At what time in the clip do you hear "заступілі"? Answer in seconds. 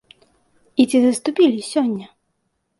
1.05-1.59